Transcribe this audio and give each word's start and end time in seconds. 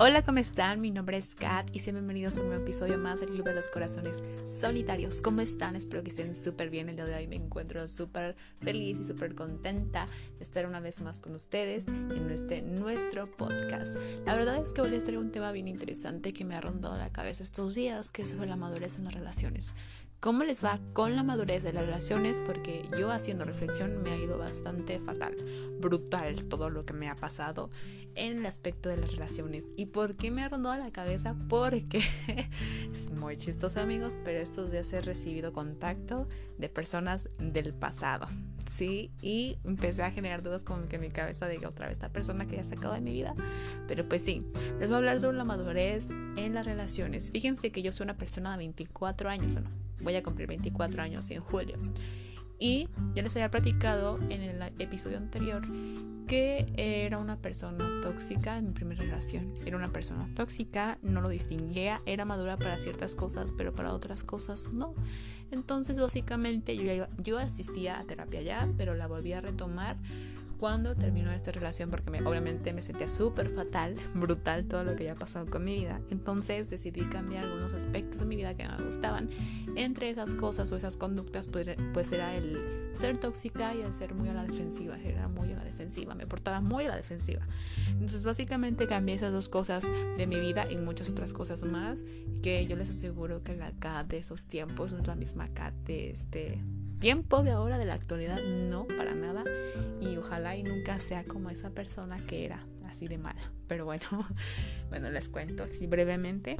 Hola, 0.00 0.22
¿cómo 0.24 0.38
están? 0.38 0.80
Mi 0.80 0.90
nombre 0.90 1.18
es 1.18 1.34
Kat 1.34 1.68
y 1.72 1.80
sean 1.80 1.96
bienvenidos 1.96 2.38
a 2.38 2.40
un 2.40 2.48
nuevo 2.48 2.62
episodio 2.62 2.98
más 2.98 3.20
del 3.20 3.30
Club 3.30 3.44
de 3.44 3.54
los 3.54 3.68
Corazones 3.68 4.22
Solitarios. 4.44 5.20
¿Cómo 5.20 5.40
están? 5.40 5.76
Espero 5.76 6.02
que 6.02 6.10
estén 6.10 6.34
súper 6.34 6.70
bien. 6.70 6.88
El 6.88 6.96
día 6.96 7.04
de 7.04 7.14
hoy 7.14 7.26
me 7.26 7.36
encuentro 7.36 7.86
súper 7.88 8.34
feliz 8.60 8.98
y 9.00 9.04
súper 9.04 9.34
contenta 9.34 10.06
de 10.38 10.42
estar 10.42 10.66
una 10.66 10.80
vez 10.80 11.00
más 11.00 11.20
con 11.20 11.34
ustedes 11.34 11.86
en 11.88 12.30
este 12.30 12.62
nuestro 12.62 13.30
podcast. 13.30 13.98
La 14.24 14.34
verdad 14.34 14.62
es 14.62 14.72
que 14.72 14.80
hoy 14.80 14.90
les 14.90 15.04
traigo 15.04 15.20
un 15.20 15.30
tema 15.30 15.52
bien 15.52 15.68
interesante 15.68 16.32
que 16.32 16.44
me 16.44 16.56
ha 16.56 16.60
rondado 16.60 16.96
la 16.96 17.12
cabeza 17.12 17.42
estos 17.42 17.74
días, 17.74 18.10
que 18.10 18.22
es 18.22 18.30
sobre 18.30 18.48
la 18.48 18.56
madurez 18.56 18.96
en 18.96 19.04
las 19.04 19.14
relaciones 19.14 19.74
cómo 20.20 20.42
les 20.42 20.64
va 20.64 20.80
con 20.94 21.14
la 21.14 21.22
madurez 21.22 21.62
de 21.62 21.72
las 21.72 21.84
relaciones, 21.84 22.40
porque 22.44 22.88
yo 22.98 23.10
haciendo 23.10 23.44
reflexión 23.44 24.02
me 24.02 24.10
ha 24.10 24.16
ido 24.16 24.36
bastante 24.36 24.98
fatal, 24.98 25.36
brutal 25.80 26.44
todo 26.44 26.70
lo 26.70 26.84
que 26.84 26.92
me 26.92 27.08
ha 27.08 27.14
pasado 27.14 27.70
en 28.14 28.38
el 28.38 28.46
aspecto 28.46 28.88
de 28.88 28.96
las 28.96 29.12
relaciones. 29.12 29.66
¿Y 29.76 29.86
por 29.86 30.16
qué 30.16 30.30
me 30.32 30.42
ha 30.42 30.48
rondado 30.48 30.76
la 30.76 30.90
cabeza? 30.90 31.36
Porque 31.48 32.02
es 32.92 33.10
muy 33.12 33.36
chistoso 33.36 33.80
amigos, 33.80 34.14
pero 34.24 34.40
estos 34.40 34.72
días 34.72 34.92
he 34.92 35.00
recibido 35.00 35.52
contacto 35.52 36.26
de 36.58 36.68
personas 36.68 37.28
del 37.38 37.72
pasado, 37.72 38.26
¿sí? 38.68 39.12
Y 39.22 39.58
empecé 39.62 40.02
a 40.02 40.10
generar 40.10 40.42
dudas 40.42 40.64
como 40.64 40.86
que 40.86 40.96
en 40.96 41.02
mi 41.02 41.10
cabeza 41.10 41.46
de 41.46 41.64
otra 41.64 41.86
vez 41.86 41.98
esta 41.98 42.08
persona 42.08 42.44
que 42.44 42.56
ya 42.56 42.64
sacado 42.64 42.94
de 42.94 43.00
mi 43.00 43.12
vida. 43.12 43.34
Pero 43.86 44.08
pues 44.08 44.24
sí, 44.24 44.44
les 44.80 44.88
voy 44.88 44.94
a 44.94 44.98
hablar 44.98 45.20
sobre 45.20 45.36
la 45.36 45.44
madurez 45.44 46.06
en 46.36 46.54
las 46.54 46.66
relaciones. 46.66 47.30
Fíjense 47.30 47.70
que 47.70 47.82
yo 47.82 47.92
soy 47.92 48.04
una 48.04 48.16
persona 48.16 48.50
de 48.50 48.58
24 48.58 49.30
años, 49.30 49.52
bueno 49.52 49.87
voy 50.00 50.16
a 50.16 50.22
cumplir 50.22 50.48
24 50.48 51.02
años 51.02 51.30
en 51.30 51.40
julio. 51.40 51.78
Y 52.60 52.88
ya 53.14 53.22
les 53.22 53.36
había 53.36 53.50
platicado 53.50 54.18
en 54.30 54.42
el 54.42 54.60
episodio 54.80 55.16
anterior 55.16 55.62
que 56.26 56.66
era 56.76 57.18
una 57.18 57.36
persona 57.40 58.00
tóxica 58.02 58.58
en 58.58 58.66
mi 58.66 58.72
primera 58.72 59.02
relación. 59.02 59.54
Era 59.64 59.76
una 59.76 59.92
persona 59.92 60.28
tóxica, 60.34 60.98
no 61.00 61.20
lo 61.20 61.28
distinguía, 61.28 62.02
era 62.04 62.24
madura 62.24 62.56
para 62.56 62.76
ciertas 62.78 63.14
cosas, 63.14 63.52
pero 63.56 63.74
para 63.74 63.94
otras 63.94 64.24
cosas 64.24 64.72
no. 64.74 64.94
Entonces 65.50 65.98
básicamente 66.00 66.76
yo, 66.76 67.06
yo 67.18 67.38
asistía 67.38 67.98
a 68.00 68.04
terapia 68.04 68.42
ya, 68.42 68.68
pero 68.76 68.94
la 68.94 69.06
volví 69.06 69.32
a 69.32 69.40
retomar 69.40 69.96
cuando 70.58 70.94
terminó 70.96 71.30
esta 71.30 71.52
relación 71.52 71.90
porque 71.90 72.10
me, 72.10 72.20
obviamente 72.22 72.72
me 72.72 72.82
sentía 72.82 73.08
súper 73.08 73.50
fatal, 73.50 73.96
brutal 74.14 74.66
todo 74.66 74.84
lo 74.84 74.96
que 74.96 75.08
había 75.08 75.14
pasado 75.14 75.46
con 75.46 75.64
mi 75.64 75.76
vida. 75.76 76.00
Entonces 76.10 76.68
decidí 76.68 77.02
cambiar 77.06 77.44
algunos 77.44 77.72
aspectos 77.72 78.20
de 78.20 78.26
mi 78.26 78.36
vida 78.36 78.54
que 78.54 78.64
no 78.64 78.76
me 78.76 78.84
gustaban. 78.84 79.30
Entre 79.76 80.10
esas 80.10 80.34
cosas 80.34 80.70
o 80.72 80.76
esas 80.76 80.96
conductas 80.96 81.48
pues, 81.48 81.68
pues 81.92 82.12
era 82.12 82.34
el 82.34 82.90
ser 82.92 83.18
tóxica 83.18 83.74
y 83.74 83.82
el 83.82 83.92
ser 83.92 84.14
muy 84.14 84.28
a 84.28 84.34
la 84.34 84.44
defensiva. 84.44 84.98
Era 84.98 85.28
muy 85.28 85.52
a 85.52 85.56
la 85.56 85.64
defensiva, 85.64 86.14
me 86.14 86.26
portaba 86.26 86.60
muy 86.60 86.84
a 86.84 86.88
la 86.88 86.96
defensiva. 86.96 87.46
Entonces 87.88 88.24
básicamente 88.24 88.86
cambié 88.86 89.14
esas 89.14 89.32
dos 89.32 89.48
cosas 89.48 89.88
de 90.16 90.26
mi 90.26 90.40
vida 90.40 90.70
y 90.70 90.76
muchas 90.76 91.08
otras 91.08 91.32
cosas 91.32 91.62
más 91.62 92.04
que 92.42 92.66
yo 92.66 92.76
les 92.76 92.90
aseguro 92.90 93.42
que 93.42 93.56
la 93.56 93.72
Kat 93.72 94.08
de 94.08 94.18
esos 94.18 94.46
tiempos 94.46 94.92
no 94.92 95.00
es 95.00 95.06
la 95.06 95.14
misma 95.14 95.48
Kat 95.48 95.74
de 95.84 96.10
este 96.10 96.62
tiempo 96.98 97.42
de 97.42 97.50
ahora, 97.50 97.78
de 97.78 97.84
la 97.84 97.94
actualidad, 97.94 98.42
no, 98.42 98.86
para 98.86 99.14
nada. 99.14 99.44
Y 100.00 100.16
ojalá 100.16 100.56
y 100.56 100.62
nunca 100.62 100.98
sea 100.98 101.24
como 101.24 101.50
esa 101.50 101.70
persona 101.70 102.16
que 102.26 102.44
era, 102.44 102.62
así 102.86 103.08
de 103.08 103.18
mala. 103.18 103.40
Pero 103.66 103.84
bueno, 103.84 104.04
bueno, 104.90 105.10
les 105.10 105.28
cuento 105.28 105.64
así 105.64 105.86
brevemente. 105.86 106.56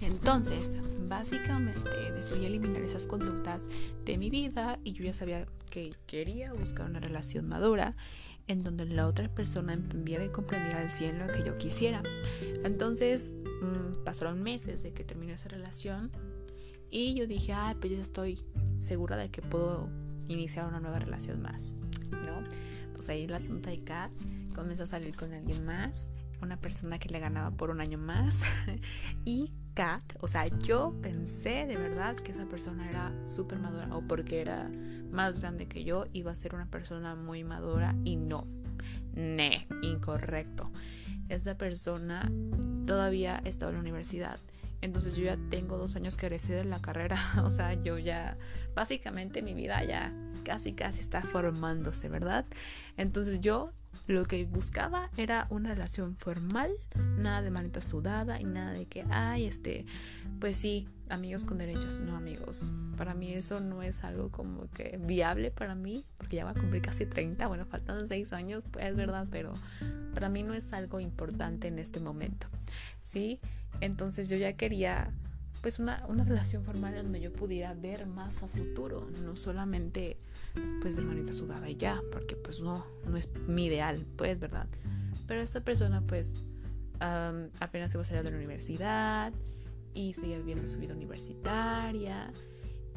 Entonces, 0.00 0.78
básicamente 1.08 2.12
decidí 2.12 2.46
eliminar 2.46 2.82
esas 2.82 3.06
conductas 3.06 3.68
de 4.04 4.18
mi 4.18 4.28
vida 4.30 4.78
y 4.84 4.92
yo 4.92 5.04
ya 5.04 5.14
sabía 5.14 5.46
que 5.70 5.94
quería 6.06 6.52
buscar 6.52 6.90
una 6.90 7.00
relación 7.00 7.48
madura 7.48 7.92
en 8.46 8.62
donde 8.62 8.84
la 8.84 9.06
otra 9.06 9.28
persona 9.28 9.72
entendiera 9.72 10.24
y 10.24 10.28
comprendiera 10.28 10.80
al 10.80 10.90
100 10.90 11.18
lo 11.18 11.26
que 11.28 11.44
yo 11.44 11.56
quisiera. 11.56 12.02
Entonces, 12.62 13.34
mm, 13.62 14.04
pasaron 14.04 14.42
meses 14.42 14.82
de 14.82 14.92
que 14.92 15.04
terminé 15.04 15.32
esa 15.32 15.48
relación 15.48 16.10
y 16.94 17.14
yo 17.14 17.26
dije, 17.26 17.52
ah, 17.52 17.74
pues 17.80 17.92
ya 17.92 18.00
estoy 18.00 18.40
segura 18.78 19.16
de 19.16 19.28
que 19.28 19.42
puedo 19.42 19.88
iniciar 20.28 20.66
una 20.68 20.78
nueva 20.78 21.00
relación 21.00 21.42
más, 21.42 21.74
¿no? 22.10 22.44
Pues 22.92 23.08
ahí 23.08 23.26
la 23.26 23.40
tonta 23.40 23.70
de 23.70 23.82
Kat 23.82 24.12
comenzó 24.54 24.84
a 24.84 24.86
salir 24.86 25.16
con 25.16 25.32
alguien 25.32 25.66
más, 25.66 26.08
una 26.40 26.56
persona 26.56 27.00
que 27.00 27.08
le 27.08 27.18
ganaba 27.18 27.50
por 27.50 27.70
un 27.70 27.80
año 27.80 27.98
más 27.98 28.42
y 29.24 29.52
Kat, 29.74 30.04
o 30.20 30.28
sea, 30.28 30.46
yo 30.46 30.94
pensé 31.02 31.66
de 31.66 31.76
verdad 31.76 32.14
que 32.14 32.30
esa 32.30 32.46
persona 32.46 32.88
era 32.88 33.12
súper 33.26 33.58
madura 33.58 33.88
o 33.90 34.00
porque 34.06 34.40
era 34.40 34.70
más 35.10 35.40
grande 35.40 35.66
que 35.66 35.82
yo 35.82 36.06
iba 36.12 36.30
a 36.30 36.36
ser 36.36 36.54
una 36.54 36.66
persona 36.66 37.16
muy 37.16 37.42
madura 37.42 37.96
y 38.04 38.14
no, 38.14 38.46
ne, 39.14 39.66
incorrecto. 39.82 40.70
Esta 41.28 41.58
persona 41.58 42.30
todavía 42.86 43.42
estaba 43.44 43.70
en 43.70 43.78
la 43.78 43.80
universidad 43.80 44.38
entonces 44.84 45.16
yo 45.16 45.24
ya 45.24 45.38
tengo 45.48 45.78
dos 45.78 45.96
años 45.96 46.16
que 46.16 46.26
egresé 46.26 46.52
de 46.54 46.64
la 46.64 46.80
carrera. 46.80 47.16
O 47.44 47.50
sea, 47.50 47.74
yo 47.74 47.98
ya, 47.98 48.36
básicamente 48.74 49.42
mi 49.42 49.54
vida 49.54 49.82
ya 49.84 50.12
casi, 50.44 50.72
casi 50.72 51.00
está 51.00 51.22
formándose, 51.22 52.08
¿verdad? 52.08 52.44
Entonces 52.96 53.40
yo 53.40 53.72
lo 54.06 54.26
que 54.26 54.44
buscaba 54.44 55.10
era 55.16 55.46
una 55.50 55.70
relación 55.70 56.16
formal, 56.16 56.70
nada 57.16 57.42
de 57.42 57.50
manita 57.50 57.80
sudada 57.80 58.40
y 58.40 58.44
nada 58.44 58.72
de 58.72 58.86
que, 58.86 59.04
ay, 59.10 59.46
este, 59.46 59.86
pues 60.40 60.56
sí, 60.56 60.88
amigos 61.08 61.44
con 61.44 61.58
derechos, 61.58 62.00
no 62.00 62.16
amigos. 62.16 62.68
Para 62.96 63.14
mí 63.14 63.32
eso 63.32 63.60
no 63.60 63.82
es 63.82 64.04
algo 64.04 64.30
como 64.30 64.68
que 64.70 64.98
viable 65.00 65.50
para 65.50 65.74
mí, 65.74 66.04
porque 66.18 66.36
ya 66.36 66.44
va 66.44 66.50
a 66.50 66.54
cumplir 66.54 66.82
casi 66.82 67.06
30, 67.06 67.46
bueno, 67.46 67.64
faltan 67.64 68.06
6 68.06 68.32
años, 68.32 68.64
pues 68.70 68.86
es 68.86 68.96
verdad, 68.96 69.26
pero 69.30 69.54
para 70.14 70.28
mí 70.28 70.42
no 70.42 70.54
es 70.54 70.72
algo 70.72 71.00
importante 71.00 71.68
en 71.68 71.78
este 71.78 72.00
momento, 72.00 72.46
¿sí? 73.02 73.38
Entonces 73.80 74.28
yo 74.28 74.36
ya 74.36 74.54
quería 74.54 75.12
pues 75.60 75.78
una, 75.78 76.04
una 76.08 76.24
relación 76.24 76.62
formal 76.62 76.94
donde 76.94 77.20
yo 77.20 77.32
pudiera 77.32 77.72
ver 77.74 78.06
más 78.06 78.42
a 78.42 78.48
futuro, 78.48 79.08
no 79.22 79.34
solamente 79.34 80.18
pues 80.80 80.96
de 80.96 81.02
manita 81.02 81.32
sudada 81.32 81.68
y 81.68 81.76
ya, 81.76 82.00
porque 82.12 82.36
pues 82.36 82.60
no, 82.60 82.86
no 83.08 83.16
es 83.16 83.28
mi 83.48 83.66
ideal, 83.66 84.06
pues, 84.16 84.38
¿verdad? 84.38 84.68
Pero 85.26 85.40
esta 85.40 85.62
persona 85.62 86.02
pues 86.02 86.36
apenas 87.00 87.92
iba 87.92 88.02
a 88.02 88.04
salir 88.04 88.22
de 88.22 88.30
la 88.30 88.36
universidad 88.36 89.32
y 89.94 90.12
seguía 90.14 90.38
viviendo 90.38 90.66
su 90.68 90.78
vida 90.78 90.94
universitaria 90.94 92.30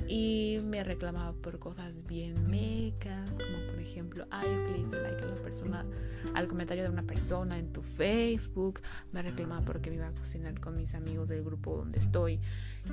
y 0.08 0.60
me 0.64 0.84
reclamaba 0.84 1.34
por 1.34 1.60
cosas 1.60 2.06
bien 2.06 2.50
mecas, 2.50 3.30
como 3.32 3.66
por 3.68 3.80
ejemplo, 3.80 4.26
ay, 4.32 4.48
es 4.50 4.62
que 4.62 4.72
le 4.72 4.80
hice 4.80 5.02
like 5.02 5.24
a 5.24 5.28
la 5.28 5.36
persona, 5.36 5.86
al 6.34 6.48
comentario 6.48 6.84
de 6.84 6.90
una 6.90 7.04
persona 7.04 7.58
en 7.58 7.72
tu 7.74 7.82
Facebook, 7.82 8.82
me 9.12 9.22
reclamaba 9.22 9.66
porque 9.66 9.90
me 9.90 9.98
iba 9.98 10.08
a 10.08 10.14
cocinar 10.14 10.60
con 10.60 10.78
mis 10.78 10.94
amigos 10.94 11.30
del 11.30 11.44
grupo 11.44 11.78
donde 11.78 12.00
estoy 12.00 12.40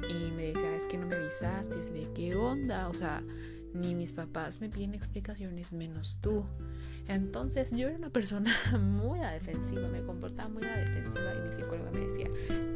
y 0.09 0.31
me 0.33 0.47
decía, 0.47 0.75
es 0.75 0.87
que 0.87 0.99
no 0.99 1.07
me 1.07 1.17
avisaste, 1.17 1.77
y 1.77 2.05
de 2.05 2.13
qué 2.13 2.35
onda, 2.35 2.89
o 2.89 2.95
sea, 2.95 3.23
ni 3.75 3.95
mis 3.95 4.13
papás 4.13 4.61
me 4.61 4.69
piden 4.69 4.95
explicaciones 4.95 5.73
menos 5.73 6.19
tú. 6.21 6.45
Entonces 7.09 7.71
yo 7.73 7.89
era 7.89 7.99
una 7.99 8.11
persona 8.11 8.51
muy 8.81 9.19
a 9.19 9.25
la 9.25 9.33
defensiva, 9.33 9.89
me 9.89 10.03
comportaba 10.03 10.49
muy 10.49 10.63
a 10.65 10.77
la 10.77 10.79
defensiva 10.79 11.35
y 11.35 11.49
mi 11.49 11.53
psicóloga 11.53 11.91
me 11.91 12.01
decía, 12.01 12.29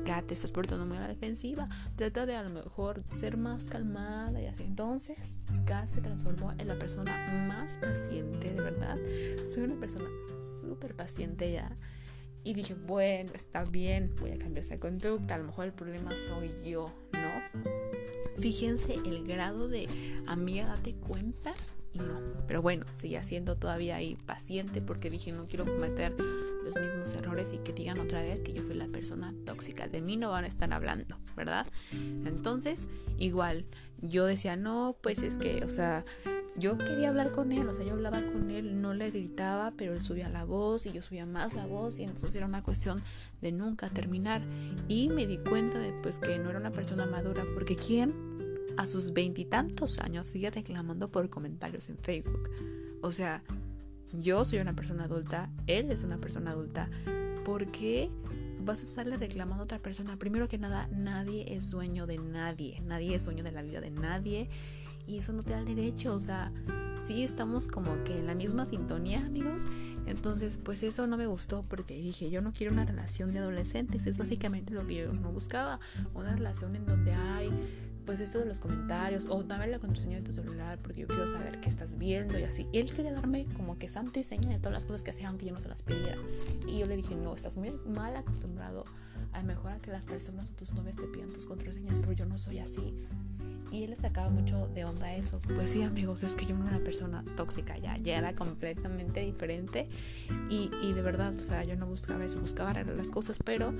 Kat, 0.05 0.27
te 0.27 0.35
estás 0.35 0.51
portando 0.51 0.85
muy 0.85 0.99
a 0.99 1.01
la 1.01 1.09
defensiva, 1.09 1.67
trata 1.97 2.27
de 2.27 2.37
a 2.37 2.43
lo 2.43 2.51
mejor 2.51 3.05
ser 3.11 3.37
más 3.37 3.65
calmada 3.65 4.43
y 4.43 4.47
así. 4.47 4.65
Entonces 4.65 5.37
Kat 5.65 5.89
se 5.89 6.01
transformó 6.01 6.53
en 6.59 6.69
la 6.69 6.79
persona 6.79 7.47
más 7.49 7.77
paciente, 7.77 8.53
de 8.53 8.61
verdad. 8.61 8.99
Soy 9.45 9.65
una 9.65 9.79
persona 9.79 10.09
súper 10.61 10.95
paciente 10.95 11.53
ya. 11.53 11.77
Y 12.45 12.55
dije, 12.55 12.75
bueno, 12.75 13.31
está 13.35 13.65
bien, 13.65 14.15
voy 14.21 14.33
a 14.33 14.39
cambiar 14.39 14.65
esa 14.65 14.79
conducta, 14.79 15.35
a 15.35 15.39
lo 15.39 15.45
mejor 15.45 15.67
el 15.67 15.73
problema 15.73 16.11
soy 16.29 16.53
yo, 16.65 16.87
¿no? 17.13 17.88
Fíjense 18.39 18.95
el 18.95 19.27
grado 19.27 19.69
de 19.69 19.89
amiga, 20.27 20.67
date 20.67 20.95
cuenta 20.95 21.55
y 21.93 21.99
no. 21.99 22.21
Pero 22.47 22.63
bueno, 22.63 22.87
seguía 22.93 23.23
siendo 23.23 23.57
todavía 23.57 23.97
ahí 23.97 24.17
paciente 24.27 24.81
porque 24.81 25.11
dije 25.11 25.33
no 25.33 25.47
quiero 25.47 25.65
cometer 25.65 26.15
los 26.65 26.79
mismos 26.79 27.13
errores 27.15 27.53
y 27.53 27.59
que 27.59 27.73
digan 27.73 27.99
otra 27.99 28.23
vez 28.23 28.43
que 28.43 28.53
yo 28.53 28.63
fui 28.63 28.75
la 28.75 28.89
persona 28.89 29.35
tóxica. 29.45 29.89
De 29.89 30.01
mí 30.01 30.17
no 30.17 30.31
van 30.31 30.45
a 30.45 30.49
estar 30.49 30.73
hablando, 30.73 31.19
¿verdad? 31.37 31.67
Entonces, 31.93 32.89
igual, 33.19 33.67
yo 34.01 34.27
decía, 34.27 34.57
no, 34.57 34.97
pues 35.03 35.23
es 35.23 35.39
que, 35.39 35.65
o 35.65 35.69
sea, 35.69 36.05
yo 36.59 36.77
quería 36.79 37.09
hablar 37.09 37.33
con 37.33 37.53
él, 37.53 37.69
o 37.69 37.75
sea, 37.75 37.85
yo 37.85 37.93
hablaba 37.93 38.23
con 38.23 38.51
él, 38.51 38.81
no 38.81 38.95
le 38.95 39.11
gritaba, 39.11 39.73
pero 39.77 39.93
él 39.93 40.01
subía 40.01 40.29
la 40.29 40.45
voz 40.45 40.87
y 40.87 40.93
yo 40.93 41.03
subía 41.03 41.27
más 41.27 41.55
la 41.55 41.67
voz 41.67 41.99
y 41.99 42.05
entonces 42.05 42.35
era 42.35 42.47
una 42.47 42.63
cuestión 42.63 43.03
de 43.41 43.53
nunca 43.53 43.89
terminar. 43.89 44.43
Y 44.89 45.09
me 45.09 45.27
di 45.27 45.39
cuenta 45.39 45.79
de 45.79 45.93
pues 46.03 46.19
que 46.19 46.39
no 46.39 46.51
era 46.51 46.59
una 46.59 46.73
persona 46.73 47.07
madura, 47.07 47.45
porque 47.55 47.77
¿quién 47.77 48.29
a 48.79 48.87
sus 48.87 49.13
veintitantos 49.13 49.99
años 49.99 50.29
sigue 50.29 50.51
reclamando 50.51 51.11
por 51.11 51.29
comentarios 51.29 51.89
en 51.89 51.99
Facebook. 51.99 52.49
O 53.03 53.11
sea, 53.11 53.43
yo 54.13 54.45
soy 54.45 54.61
una 54.61 54.75
persona 54.75 55.05
adulta, 55.05 55.51
él 55.67 55.91
es 55.91 56.05
una 56.05 56.19
persona 56.19 56.53
adulta. 56.53 56.89
¿Por 57.45 57.67
qué 57.73 58.09
vas 58.61 58.81
a 58.81 58.85
estarle 58.85 59.17
reclamando 59.17 59.63
a 59.63 59.65
otra 59.65 59.81
persona? 59.81 60.17
Primero 60.17 60.49
que 60.49 60.59
nada, 60.59 60.89
nadie 60.93 61.57
es 61.57 61.71
dueño 61.71 62.07
de 62.07 62.19
nadie. 62.19 62.81
Nadie 62.87 63.17
es 63.17 63.25
dueño 63.25 63.43
de 63.43 63.51
la 63.51 63.63
vida 63.63 63.81
de 63.81 63.91
nadie. 63.91 64.49
Y 65.09 65.19
eso 65.19 65.33
no 65.33 65.43
te 65.43 65.53
da 65.53 65.61
el 65.61 65.65
derecho, 65.65 66.15
o 66.15 66.21
sea, 66.21 66.49
sí 67.03 67.25
estamos 67.25 67.67
como 67.67 68.05
que 68.05 68.19
en 68.19 68.27
la 68.27 68.35
misma 68.35 68.67
sintonía, 68.67 69.25
amigos. 69.25 69.67
Entonces, 70.07 70.59
pues 70.63 70.83
eso 70.83 71.07
no 71.07 71.17
me 71.17 71.27
gustó 71.27 71.65
porque 71.69 71.95
dije, 71.95 72.31
yo 72.31 72.41
no 72.41 72.53
quiero 72.53 72.73
una 72.73 72.85
relación 72.85 73.33
de 73.33 73.41
adolescentes, 73.41 74.07
es 74.07 74.19
básicamente 74.19 74.73
lo 74.73 74.87
que 74.87 74.95
yo 74.95 75.13
no 75.13 75.33
buscaba, 75.33 75.81
una 76.15 76.35
relación 76.35 76.77
en 76.77 76.87
donde 76.87 77.13
hay 77.13 77.51
pues 78.09 78.21
esto 78.21 78.39
de 78.39 78.47
los 78.47 78.59
comentarios 78.59 79.27
o 79.29 79.43
dame 79.43 79.67
la 79.67 79.79
contraseña 79.79 80.17
de 80.17 80.23
tu 80.23 80.33
celular 80.33 80.79
porque 80.79 81.03
yo 81.03 81.07
quiero 81.07 81.27
saber 81.27 81.61
qué 81.61 81.69
estás 81.69 81.99
viendo 81.99 82.39
y 82.39 82.45
así. 82.45 82.67
él 82.73 82.91
quería 82.91 83.13
darme 83.13 83.45
como 83.55 83.77
que 83.79 83.91
santo 83.91 84.19
y 84.19 84.25
seña 84.25 84.49
de 84.49 84.57
todas 84.57 84.73
las 84.73 84.87
cosas 84.87 85.03
que 85.03 85.11
hacía 85.11 85.29
aunque 85.29 85.45
yo 85.45 85.53
no 85.53 85.61
se 85.61 85.69
las 85.69 85.83
pidiera. 85.83 86.17
Y 86.67 86.79
yo 86.79 86.87
le 86.87 86.97
dije, 86.97 87.15
no, 87.17 87.35
estás 87.35 87.59
muy 87.59 87.71
mal 87.87 88.17
acostumbrado 88.17 88.87
a 89.35 89.43
mejor 89.43 89.73
a 89.73 89.79
que 89.79 89.91
las 89.91 90.07
personas 90.07 90.49
o 90.49 90.53
tus 90.55 90.73
novias 90.73 90.97
te 90.97 91.03
pidan 91.03 91.29
tus 91.29 91.45
contraseñas, 91.45 91.99
pero 91.99 92.13
yo 92.13 92.25
no 92.25 92.39
soy 92.39 92.61
así. 92.61 92.95
Y 93.71 93.85
él 93.85 93.91
le 93.91 93.97
sacaba 93.97 94.31
mucho 94.31 94.69
de 94.69 94.85
onda 94.85 95.15
eso. 95.15 95.41
Pues 95.55 95.73
sí, 95.73 95.83
amigos, 95.83 96.23
es 96.23 96.35
que 96.35 96.47
yo 96.47 96.57
no 96.57 96.67
era 96.67 96.77
una 96.77 96.85
persona 96.85 97.25
tóxica, 97.37 97.77
ya, 97.79 97.97
ya 97.99 98.19
era 98.19 98.35
completamente 98.35 99.21
diferente. 99.21 99.89
Y, 100.49 100.71
y 100.83 100.93
de 100.93 101.03
verdad, 101.03 101.35
o 101.35 101.41
sea, 101.41 101.65
yo 101.65 101.77
no 101.77 101.87
buscaba 101.87 102.25
eso, 102.25 102.41
buscaba 102.41 102.71
arreglar 102.71 102.97
las 102.97 103.11
cosas, 103.11 103.39
pero 103.45 103.73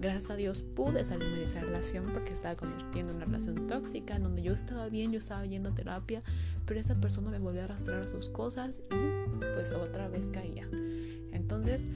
gracias 0.00 0.30
a 0.30 0.36
Dios 0.36 0.62
pude 0.62 1.04
salirme 1.04 1.38
de 1.38 1.44
esa 1.44 1.60
relación 1.60 2.06
porque 2.12 2.32
estaba 2.32 2.56
convirtiendo 2.56 3.12
en 3.12 3.16
una 3.16 3.26
relación 3.26 3.66
tóxica, 3.66 4.16
en 4.16 4.24
donde 4.24 4.42
yo 4.42 4.52
estaba 4.52 4.88
bien, 4.88 5.12
yo 5.12 5.18
estaba 5.18 5.46
yendo 5.46 5.70
a 5.70 5.74
terapia, 5.74 6.20
pero 6.64 6.80
esa 6.80 6.96
persona 6.96 7.30
me 7.30 7.38
volvió 7.38 7.60
a 7.62 7.64
arrastrar 7.64 8.02
a 8.02 8.08
sus 8.08 8.28
cosas 8.28 8.82
y 8.90 9.44
pues 9.54 9.72
otra 9.72 10.08
vez 10.08 10.30
caía. 10.30 10.68
Entonces, 11.32 11.88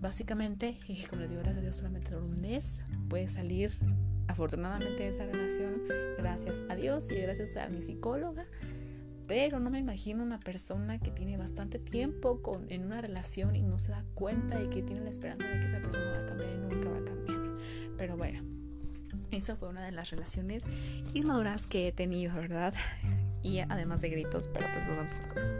básicamente, 0.00 0.78
como 1.08 1.22
les 1.22 1.30
digo, 1.30 1.42
gracias 1.42 1.60
a 1.60 1.62
Dios 1.62 1.76
solamente 1.76 2.10
por 2.10 2.22
un 2.22 2.40
mes 2.40 2.82
puede 3.08 3.28
salir 3.28 3.72
afortunadamente 4.28 5.06
esa 5.06 5.26
relación, 5.26 5.82
gracias 6.18 6.62
a 6.68 6.74
Dios 6.74 7.10
y 7.10 7.16
gracias 7.16 7.56
a 7.56 7.68
mi 7.68 7.82
psicóloga, 7.82 8.46
pero 9.26 9.60
no 9.60 9.70
me 9.70 9.78
imagino 9.78 10.22
una 10.22 10.38
persona 10.38 10.98
que 10.98 11.10
tiene 11.10 11.36
bastante 11.36 11.78
tiempo 11.78 12.42
con, 12.42 12.70
en 12.70 12.84
una 12.84 13.00
relación 13.00 13.56
y 13.56 13.62
no 13.62 13.78
se 13.78 13.92
da 13.92 14.04
cuenta 14.14 14.62
y 14.62 14.68
que 14.68 14.82
tiene 14.82 15.00
la 15.00 15.10
esperanza 15.10 15.46
de 15.48 15.60
que 15.60 15.66
esa 15.66 15.80
persona 15.80 16.10
va 16.10 16.18
a 16.18 16.26
cambiar 16.26 16.50
y 16.50 16.58
nunca 16.58 16.90
va 16.90 16.98
a 16.98 17.04
cambiar. 17.04 17.38
Pero 17.96 18.16
bueno, 18.16 18.40
esa 19.30 19.56
fue 19.56 19.68
una 19.68 19.84
de 19.84 19.92
las 19.92 20.10
relaciones 20.10 20.64
inmaduras 21.14 21.66
que 21.66 21.88
he 21.88 21.92
tenido, 21.92 22.34
¿verdad? 22.34 22.74
Y 23.42 23.58
además 23.58 24.00
de 24.02 24.10
gritos, 24.10 24.48
pero 24.52 24.66
pues 24.72 24.84
son 24.84 24.98
otras 24.98 25.26
cosas. 25.26 25.52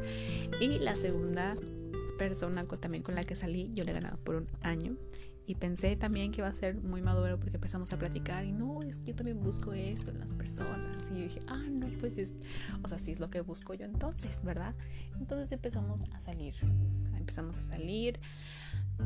Y 0.60 0.78
la 0.78 0.94
segunda 0.94 1.56
persona 2.18 2.64
también 2.64 3.02
con 3.02 3.14
la 3.14 3.24
que 3.24 3.34
salí, 3.34 3.70
yo 3.74 3.84
le 3.84 3.90
he 3.90 3.94
ganado 3.94 4.18
por 4.18 4.36
un 4.36 4.48
año. 4.60 4.96
Y 5.46 5.56
pensé 5.56 5.96
también 5.96 6.30
que 6.30 6.40
iba 6.40 6.48
a 6.48 6.54
ser 6.54 6.82
muy 6.84 7.02
maduro 7.02 7.38
porque 7.38 7.56
empezamos 7.56 7.92
a 7.92 7.98
platicar 7.98 8.44
y 8.44 8.52
no, 8.52 8.82
es 8.82 8.98
que 8.98 9.06
yo 9.06 9.16
también 9.16 9.40
busco 9.40 9.72
esto 9.72 10.10
en 10.10 10.20
las 10.20 10.32
personas. 10.34 11.10
Y 11.10 11.22
dije, 11.22 11.40
ah, 11.48 11.64
no, 11.68 11.88
pues 11.98 12.16
es, 12.16 12.34
o 12.82 12.88
sea, 12.88 12.98
sí 12.98 13.10
es 13.10 13.20
lo 13.20 13.28
que 13.28 13.40
busco 13.40 13.74
yo 13.74 13.84
entonces, 13.84 14.44
¿verdad? 14.44 14.74
Entonces 15.18 15.50
empezamos 15.50 16.02
a 16.12 16.20
salir, 16.20 16.54
empezamos 17.16 17.58
a 17.58 17.62
salir, 17.62 18.20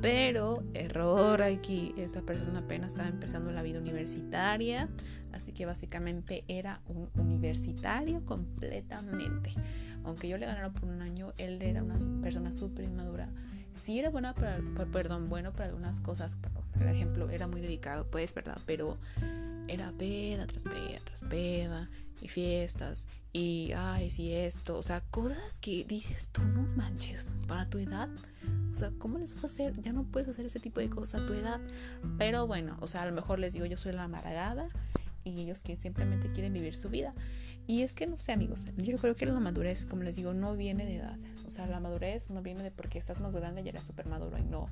pero 0.03 0.63
error 0.75 1.41
aquí, 1.43 1.95
esta 1.97 2.21
persona 2.21 2.61
apenas 2.61 2.93
estaba 2.93 3.09
empezando 3.09 3.51
la 3.51 3.63
vida 3.63 3.79
universitaria, 3.79 4.89
así 5.33 5.53
que 5.53 5.65
básicamente 5.65 6.45
era 6.49 6.83
un 6.87 7.09
universitario 7.15 8.25
completamente. 8.27 9.53
Aunque 10.05 10.29
yo 10.29 10.37
le 10.37 10.47
ganara 10.47 10.71
por 10.71 10.85
un 10.85 11.01
año, 11.01 11.33
él 11.39 11.63
era 11.63 11.83
una 11.83 11.97
persona 12.21 12.53
súper 12.53 12.85
inmadura 12.85 13.27
sí 13.77 13.99
era 13.99 14.11
buena 14.11 14.35
para, 14.35 14.59
perdón, 14.93 15.29
bueno 15.29 15.53
para 15.53 15.67
algunas 15.67 16.01
cosas, 16.01 16.37
por 16.77 16.87
ejemplo, 16.87 17.31
era 17.31 17.47
muy 17.47 17.61
dedicado, 17.61 18.07
pues, 18.11 18.35
¿verdad? 18.35 18.59
Pero 18.67 18.99
era 19.69 19.93
peda 19.93 20.47
tras 20.47 20.63
peda 20.63 21.01
tras 21.05 21.21
peda 21.23 21.91
y 22.21 22.29
fiestas 22.29 23.07
y, 23.33 23.73
ay, 23.77 24.11
sí, 24.11 24.33
esto, 24.33 24.79
o 24.79 24.83
sea, 24.83 25.03
cosas 25.11 25.59
que 25.61 25.85
dices, 25.85 26.29
tú 26.29 26.43
no 26.43 26.63
manches, 26.75 27.29
para 27.47 27.69
tu 27.69 27.77
edad, 27.77 28.09
o 28.73 28.75
sea, 28.75 28.91
¿cómo 28.99 29.19
les 29.19 29.31
vas 29.31 29.45
a 29.45 29.47
hacer? 29.47 29.79
Ya 29.83 29.93
no 29.93 30.05
puedes 30.05 30.29
hacer 30.29 30.47
ese 30.47 30.59
tipo 30.59 30.81
de 30.81 30.89
cosas 30.89 31.23
a 31.23 31.27
tu 31.27 31.35
edad, 31.35 31.61
pero 32.17 32.47
bueno, 32.47 32.79
o 32.81 32.87
sea, 32.87 33.03
a 33.03 33.07
lo 33.07 33.13
mejor 33.13 33.39
les 33.39 33.53
digo, 33.53 33.67
yo 33.67 33.77
soy 33.77 33.93
la 33.93 34.05
amargada 34.05 34.71
y 35.27 35.41
ellos 35.41 35.63
que 35.63 35.77
simplemente 35.77 36.31
quieren 36.31 36.53
vivir 36.53 36.77
su 36.77 36.89
vida. 36.89 37.15
Y 37.67 37.83
es 37.83 37.95
que 37.95 38.07
no 38.07 38.19
sé, 38.19 38.33
amigos, 38.33 38.65
yo 38.77 38.97
creo 38.97 39.17
que 39.17 39.27
la 39.27 39.41
madurez, 39.41 39.87
como 39.87 40.05
les 40.05 40.17
digo, 40.17 40.33
no 40.35 40.57
viene 40.57 40.87
de 40.87 40.97
edad. 40.97 41.19
O 41.47 41.51
sea, 41.51 41.67
la 41.67 41.81
madurez 41.81 42.31
no 42.31 42.43
viene 42.43 42.63
de 42.63 42.71
porque 42.71 42.99
estás 42.99 43.21
más 43.21 43.35
grande 43.35 43.63
y 43.65 43.69
eres 43.69 43.83
súper 43.83 44.07
maduro. 44.07 44.39
Y 44.39 44.45
no, 44.45 44.69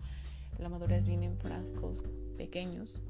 la 0.58 0.68
madurez 0.68 1.08
viene 1.08 1.26
en 1.26 1.36
frascos 1.36 2.02
pequeños 2.36 3.00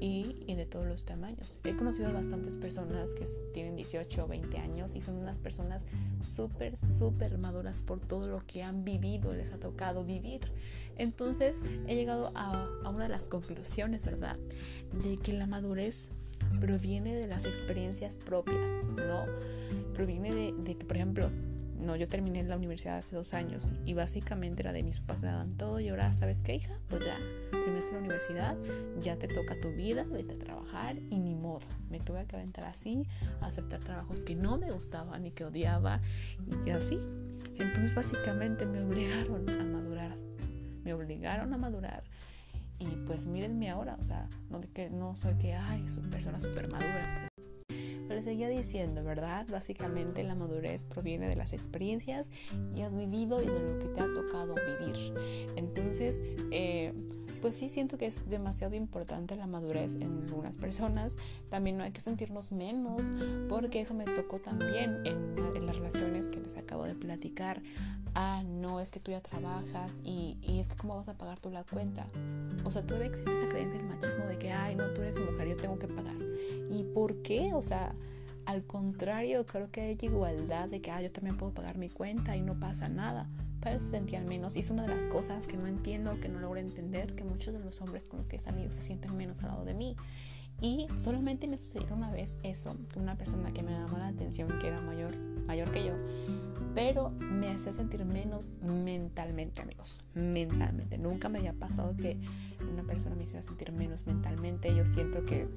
y, 0.00 0.36
y, 0.46 0.54
de 0.54 0.66
todos 0.66 0.86
los 0.86 1.04
tamaños. 1.04 1.60
He 1.64 1.74
conocido 1.76 2.08
a 2.08 2.12
bastantes 2.12 2.56
personas 2.56 3.14
que 3.14 3.24
tienen 3.54 3.76
18 3.76 4.24
o 4.24 4.28
20 4.28 4.58
años 4.58 4.94
y 4.94 5.00
son 5.00 5.16
unas 5.16 5.38
personas 5.38 5.84
súper, 6.20 6.76
súper 6.76 7.38
maduras 7.38 7.82
por 7.82 8.00
todo 8.00 8.28
lo 8.28 8.44
que 8.46 8.62
han 8.62 8.84
vivido, 8.84 9.32
les 9.32 9.52
ha 9.52 9.58
tocado 9.58 10.04
vivir. 10.04 10.40
Entonces 10.98 11.54
he 11.86 11.94
llegado 11.94 12.32
a, 12.34 12.68
a 12.84 12.88
una 12.90 13.04
de 13.04 13.10
las 13.10 13.28
conclusiones, 13.28 14.04
¿verdad? 14.04 14.36
De 15.02 15.16
que 15.18 15.32
la 15.32 15.46
madurez 15.46 16.08
proviene 16.60 17.14
de 17.14 17.26
las 17.26 17.44
experiencias 17.44 18.16
propias, 18.16 18.70
¿no? 18.96 19.24
Proviene 19.94 20.52
de, 20.52 20.76
que, 20.76 20.84
por 20.84 20.96
ejemplo, 20.96 21.30
no, 21.78 21.96
yo 21.96 22.06
terminé 22.06 22.42
la 22.44 22.56
universidad 22.56 22.98
hace 22.98 23.16
dos 23.16 23.34
años 23.34 23.72
y 23.84 23.94
básicamente 23.94 24.62
era 24.62 24.72
de 24.72 24.82
mis 24.82 25.00
papás 25.00 25.22
me 25.22 25.28
daban 25.28 25.50
todo 25.50 25.80
y 25.80 25.88
ahora, 25.88 26.14
¿sabes 26.14 26.42
qué, 26.42 26.54
hija? 26.54 26.78
Pues 26.88 27.04
ya, 27.04 27.18
terminaste 27.50 27.92
la 27.92 27.98
universidad, 27.98 28.56
ya 29.00 29.16
te 29.16 29.26
toca 29.26 29.60
tu 29.60 29.72
vida, 29.72 30.04
vete 30.04 30.34
a 30.34 30.38
trabajar 30.38 30.96
y 31.10 31.18
ni 31.18 31.34
modo. 31.34 31.66
Me 31.90 31.98
tuve 31.98 32.24
que 32.26 32.36
aventar 32.36 32.64
así, 32.64 33.06
aceptar 33.40 33.80
trabajos 33.80 34.24
que 34.24 34.36
no 34.36 34.58
me 34.58 34.70
gustaban 34.70 35.26
y 35.26 35.32
que 35.32 35.44
odiaba 35.44 36.00
y 36.64 36.70
así. 36.70 36.98
Entonces, 37.58 37.94
básicamente 37.94 38.64
me 38.64 38.82
obligaron 38.82 39.48
a 39.50 39.64
madurar. 39.64 40.16
Me 40.84 40.94
obligaron 40.94 41.52
a 41.52 41.58
madurar 41.58 42.04
y 42.82 42.96
pues 43.06 43.26
mírenme 43.26 43.70
ahora, 43.70 43.96
o 44.00 44.04
sea, 44.04 44.28
no, 44.50 44.60
que, 44.60 44.90
no 44.90 45.14
soy 45.16 45.34
que, 45.34 45.54
ay, 45.54 45.88
soy 45.88 46.04
persona 46.04 46.40
súper 46.40 46.68
madura. 46.68 47.28
Pues. 47.28 47.32
Pero 47.68 48.14
les 48.14 48.24
seguía 48.24 48.48
diciendo, 48.48 49.04
¿verdad? 49.04 49.46
Básicamente 49.50 50.22
la 50.22 50.34
madurez 50.34 50.84
proviene 50.84 51.28
de 51.28 51.36
las 51.36 51.52
experiencias 51.52 52.30
y 52.74 52.82
has 52.82 52.94
vivido 52.94 53.42
y 53.42 53.46
de 53.46 53.60
lo 53.60 53.78
que 53.78 53.86
te 53.86 54.00
ha 54.00 54.12
tocado 54.12 54.54
vivir. 54.54 55.14
Entonces, 55.56 56.20
eh, 56.50 56.92
pues 57.42 57.56
sí 57.56 57.68
siento 57.68 57.98
que 57.98 58.06
es 58.06 58.30
demasiado 58.30 58.76
importante 58.76 59.36
la 59.36 59.46
madurez 59.46 59.96
en 59.96 60.22
algunas 60.22 60.56
personas. 60.56 61.16
También 61.50 61.76
no 61.76 61.84
hay 61.84 61.90
que 61.90 62.00
sentirnos 62.00 62.52
menos, 62.52 63.02
porque 63.48 63.80
eso 63.80 63.92
me 63.92 64.04
tocó 64.04 64.38
también 64.38 65.00
en, 65.04 65.32
las 65.66 65.76
relaciones 65.76 66.28
que 66.28 66.40
les 66.40 66.56
acabo 66.56 66.84
de 66.84 66.94
platicar. 66.94 67.60
Ah, 68.14 68.42
no, 68.46 68.80
es 68.80 68.90
que 68.90 69.00
tú 69.00 69.10
ya 69.10 69.20
trabajas 69.20 70.00
y, 70.04 70.38
y, 70.40 70.60
es 70.60 70.68
que 70.68 70.76
cómo 70.76 70.96
vas 70.96 71.08
a 71.08 71.14
pagar 71.14 71.40
tú 71.40 71.50
la 71.50 71.64
cuenta. 71.64 72.06
O 72.64 72.70
sea, 72.70 72.82
todavía 72.82 73.08
existe 73.08 73.32
esa 73.32 73.48
creencia 73.48 73.78
del 73.78 73.88
machismo 73.88 74.24
de 74.26 74.38
que, 74.38 74.52
ay, 74.52 74.76
no, 74.76 74.86
tú 74.88 75.02
eres 75.02 75.18
mujer, 75.18 75.48
yo 75.48 75.56
tengo 75.56 75.78
que 75.78 75.88
pagar. 75.88 76.16
¿Y 76.70 76.84
por 76.84 77.22
qué? 77.22 77.52
O 77.54 77.62
sea, 77.62 77.92
al 78.46 78.64
contrario, 78.64 79.46
creo 79.46 79.70
que 79.70 79.80
hay 79.82 79.98
igualdad 80.00 80.68
de 80.68 80.80
que, 80.80 80.90
ah, 80.90 81.00
yo 81.00 81.10
también 81.10 81.36
puedo 81.36 81.52
pagar 81.52 81.78
mi 81.78 81.88
cuenta 81.88 82.36
y 82.36 82.42
no 82.42 82.58
pasa 82.58 82.88
nada 82.88 83.28
pero 83.62 83.80
se 83.80 83.90
sentían 83.90 84.26
menos. 84.26 84.56
Y 84.56 84.60
es 84.60 84.70
una 84.70 84.82
de 84.82 84.88
las 84.88 85.06
cosas 85.06 85.46
que 85.46 85.56
no 85.56 85.66
entiendo, 85.66 86.18
que 86.20 86.28
no 86.28 86.40
logro 86.40 86.58
entender, 86.58 87.14
que 87.14 87.24
muchos 87.24 87.54
de 87.54 87.60
los 87.60 87.80
hombres 87.80 88.02
con 88.04 88.18
los 88.18 88.28
que 88.28 88.36
he 88.36 88.40
salido 88.40 88.72
se 88.72 88.82
sienten 88.82 89.16
menos 89.16 89.42
al 89.42 89.50
lado 89.50 89.64
de 89.64 89.74
mí. 89.74 89.96
Y 90.60 90.86
solamente 90.96 91.48
me 91.48 91.58
sucedió 91.58 91.94
una 91.94 92.10
vez 92.10 92.38
eso, 92.42 92.76
una 92.96 93.16
persona 93.16 93.50
que 93.52 93.62
me 93.62 93.72
llamó 93.72 93.98
la 93.98 94.08
atención, 94.08 94.58
que 94.60 94.68
era 94.68 94.80
mayor, 94.80 95.16
mayor 95.46 95.72
que 95.72 95.84
yo, 95.84 95.94
pero 96.74 97.10
me 97.10 97.50
hacía 97.50 97.72
sentir 97.72 98.04
menos 98.04 98.48
mentalmente, 98.62 99.60
amigos, 99.60 100.00
mentalmente. 100.14 100.98
Nunca 100.98 101.28
me 101.28 101.38
había 101.38 101.52
pasado 101.52 101.96
que 101.96 102.16
una 102.60 102.84
persona 102.84 103.16
me 103.16 103.24
hiciera 103.24 103.42
sentir 103.42 103.72
menos 103.72 104.06
mentalmente. 104.06 104.74
Yo 104.74 104.86
siento 104.86 105.24
que 105.24 105.48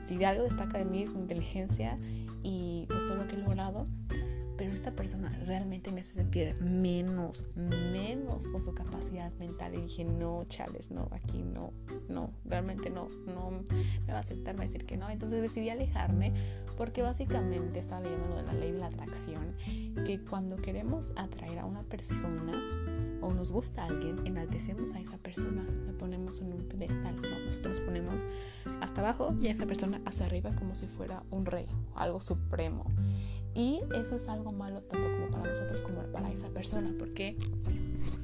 si 0.00 0.16
de 0.16 0.26
algo 0.26 0.44
destaca 0.44 0.78
de 0.78 0.84
mí 0.84 1.02
es 1.02 1.12
mi 1.12 1.20
inteligencia 1.20 1.98
y 2.42 2.86
pues 2.88 3.06
todo 3.06 3.16
lo 3.16 3.28
que 3.28 3.36
he 3.36 3.38
logrado, 3.38 3.86
pero 4.56 4.74
esta 4.74 4.92
persona 4.92 5.30
realmente 5.46 5.90
me 5.90 6.02
hace 6.02 6.12
sentir 6.12 6.60
menos, 6.62 7.44
menos 7.56 8.48
con 8.48 8.62
su 8.62 8.74
capacidad 8.74 9.32
mental. 9.34 9.74
Y 9.74 9.82
dije, 9.82 10.04
no, 10.04 10.44
chales, 10.44 10.90
no, 10.90 11.08
aquí 11.10 11.42
no, 11.42 11.72
no, 12.08 12.30
realmente 12.44 12.90
no, 12.90 13.08
no 13.26 13.50
me 14.06 14.12
va 14.12 14.18
a 14.18 14.20
aceptar, 14.20 14.54
me 14.54 14.58
va 14.58 14.64
a 14.64 14.66
decir 14.66 14.86
que 14.86 14.96
no. 14.96 15.10
Entonces 15.10 15.42
decidí 15.42 15.70
alejarme 15.70 16.32
porque 16.76 17.02
básicamente 17.02 17.80
estaba 17.80 18.02
leyendo 18.02 18.28
lo 18.28 18.36
de 18.36 18.42
la 18.42 18.52
ley 18.52 18.72
de 18.72 18.78
la 18.78 18.86
atracción, 18.86 19.56
que 20.06 20.20
cuando 20.20 20.56
queremos 20.56 21.12
atraer 21.16 21.58
a 21.58 21.66
una 21.66 21.82
persona, 21.82 22.52
o 23.22 23.32
nos 23.32 23.52
gusta 23.52 23.82
a 23.82 23.86
alguien, 23.86 24.26
enaltecemos 24.26 24.92
a 24.92 25.00
esa 25.00 25.16
persona, 25.18 25.64
la 25.86 25.92
ponemos 25.92 26.40
en 26.40 26.52
un 26.52 26.68
pedestal, 26.68 27.16
¿no? 27.16 27.38
Nosotros 27.46 27.80
ponemos 27.80 28.26
hasta 28.80 29.00
abajo 29.00 29.34
y 29.40 29.46
a 29.46 29.52
esa 29.52 29.66
persona 29.66 30.00
hacia 30.04 30.26
arriba 30.26 30.54
como 30.54 30.74
si 30.74 30.86
fuera 30.86 31.22
un 31.30 31.46
rey, 31.46 31.66
algo 31.94 32.20
supremo. 32.20 32.84
Y 33.54 33.80
eso 33.94 34.16
es 34.16 34.28
algo 34.28 34.50
malo 34.52 34.82
tanto 34.82 35.10
como 35.12 35.28
para 35.30 35.50
nosotros 35.50 35.80
como 35.82 36.02
para 36.04 36.30
esa 36.32 36.48
persona, 36.48 36.94
porque 36.98 37.36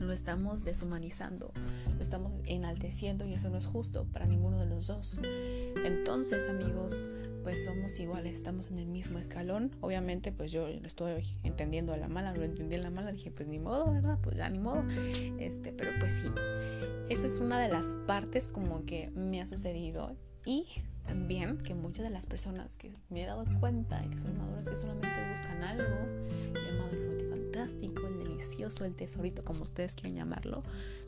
lo 0.01 0.13
estamos 0.13 0.65
deshumanizando, 0.65 1.53
lo 1.97 2.03
estamos 2.03 2.35
enalteciendo 2.45 3.27
y 3.27 3.35
eso 3.35 3.51
no 3.51 3.59
es 3.59 3.67
justo 3.67 4.07
para 4.13 4.27
ninguno 4.27 4.59
de 4.59 4.67
los 4.67 4.87
dos. 4.87 5.21
Entonces, 5.85 6.49
amigos, 6.49 7.05
pues 7.49 7.65
somos 7.65 7.99
iguales, 7.99 8.37
estamos 8.37 8.71
en 8.71 8.77
el 8.77 8.85
mismo 8.85 9.19
escalón. 9.19 9.75
Obviamente 9.81 10.33
pues 10.33 10.53
yo 10.53 10.69
lo 10.69 10.87
estoy 10.87 11.25
entendiendo 11.45 11.95
a 11.95 11.97
la 11.97 12.07
mala, 12.07 12.35
lo 12.35 12.45
entendí 12.45 12.77
a 12.77 12.79
la 12.79 12.91
mala, 12.91 13.11
dije 13.11 13.31
pues 13.31 13.49
ni 13.49 13.59
modo, 13.59 13.91
¿verdad? 13.91 14.19
Pues 14.21 14.37
ya 14.37 14.51
ni 14.51 14.59
modo. 14.59 14.85
Este, 15.39 15.73
pero 15.73 15.93
pues 15.99 16.13
sí, 16.13 16.29
esa 17.09 17.27
es 17.27 17.39
una 17.39 17.59
de 17.59 17.71
las 17.71 17.95
partes 18.07 18.49
como 18.49 18.85
que 18.85 19.11
me 19.13 19.41
ha 19.41 19.47
sucedido 19.47 20.15
y 20.45 20.67
también 21.07 21.57
que 21.57 21.75
muchas 21.75 22.05
de 22.05 22.11
las 22.11 22.27
personas 22.27 22.77
que 22.77 22.93
me 23.09 23.23
he 23.23 23.27
dado 23.27 23.47
cuenta 23.61 23.99
de 24.03 24.11
que 24.11 24.19
son 24.19 24.37
maduras 24.37 24.69
que 24.69 24.77
solamente 24.77 25.09
buscan 25.31 25.65
algo 25.65 25.89
llamado 26.53 26.91
el 26.91 26.99
fruto 26.99 27.31
fantástico, 27.31 28.07
el 28.09 28.19
delicioso, 28.19 28.85
el 28.85 28.95
tesorito, 28.95 29.43
como 29.43 29.63
ustedes 29.63 29.95
quieran 29.95 30.17
llamarlo, 30.17 30.63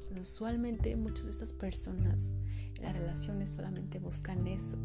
pero 0.09 0.23
usualmente 0.23 0.97
muchas 0.97 1.27
de 1.27 1.33
estas 1.33 1.53
personas 1.53 2.35
en 2.77 2.83
las 2.83 2.95
relaciones 2.95 3.53
solamente 3.53 3.99
buscan 3.99 4.47
eso 4.47 4.79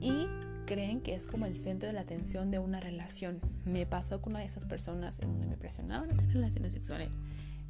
y 0.00 0.28
creen 0.64 1.00
que 1.00 1.14
es 1.14 1.26
como 1.26 1.46
el 1.46 1.56
centro 1.56 1.86
de 1.86 1.92
la 1.92 2.00
atención 2.00 2.50
de 2.50 2.58
una 2.58 2.80
relación. 2.80 3.40
Me 3.64 3.86
pasó 3.86 4.20
con 4.20 4.32
una 4.32 4.40
de 4.40 4.46
esas 4.46 4.64
personas 4.64 5.20
en 5.20 5.32
donde 5.32 5.46
me 5.46 5.56
presionaban 5.56 6.10
a 6.10 6.16
tener 6.16 6.34
relaciones 6.34 6.72
sexuales 6.72 7.10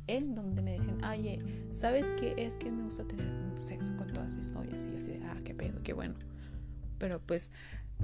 en 0.07 0.35
donde 0.35 0.61
me 0.61 0.73
decían, 0.73 1.03
oye, 1.03 1.39
¿sabes 1.71 2.13
qué? 2.19 2.35
Es 2.37 2.59
que 2.59 2.71
me 2.71 2.83
gusta 2.83 3.05
tener 3.05 3.27
sexo 3.59 3.97
con 3.97 4.07
todas 4.13 4.35
mis 4.35 4.51
novias. 4.51 4.85
Y 4.85 4.91
yo 4.91 4.97
así 4.97 5.13
de, 5.13 5.25
ah, 5.25 5.41
qué 5.45 5.55
pedo, 5.55 5.83
qué 5.83 5.95
bueno 5.95 6.15
pero 6.99 7.21
pues 7.21 7.51